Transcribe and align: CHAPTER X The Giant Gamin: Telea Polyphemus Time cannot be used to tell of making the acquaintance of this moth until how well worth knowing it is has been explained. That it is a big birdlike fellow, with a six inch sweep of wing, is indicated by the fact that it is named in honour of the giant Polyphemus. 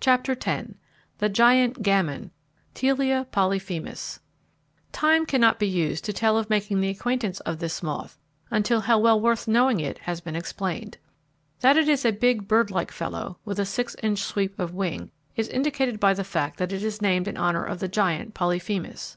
CHAPTER 0.00 0.36
X 0.44 0.70
The 1.18 1.28
Giant 1.28 1.82
Gamin: 1.84 2.32
Telea 2.74 3.30
Polyphemus 3.30 4.18
Time 4.90 5.24
cannot 5.24 5.60
be 5.60 5.68
used 5.68 6.04
to 6.06 6.12
tell 6.12 6.36
of 6.36 6.50
making 6.50 6.80
the 6.80 6.88
acquaintance 6.88 7.38
of 7.46 7.60
this 7.60 7.80
moth 7.80 8.18
until 8.50 8.80
how 8.80 8.98
well 8.98 9.20
worth 9.20 9.46
knowing 9.46 9.78
it 9.78 9.98
is 9.98 10.04
has 10.06 10.20
been 10.20 10.34
explained. 10.34 10.98
That 11.60 11.76
it 11.76 11.88
is 11.88 12.04
a 12.04 12.10
big 12.10 12.48
birdlike 12.48 12.90
fellow, 12.90 13.38
with 13.44 13.60
a 13.60 13.64
six 13.64 13.94
inch 14.02 14.18
sweep 14.24 14.58
of 14.58 14.74
wing, 14.74 15.12
is 15.36 15.46
indicated 15.46 16.00
by 16.00 16.12
the 16.12 16.24
fact 16.24 16.58
that 16.58 16.72
it 16.72 16.82
is 16.82 17.00
named 17.00 17.28
in 17.28 17.36
honour 17.36 17.64
of 17.64 17.78
the 17.78 17.86
giant 17.86 18.34
Polyphemus. 18.34 19.16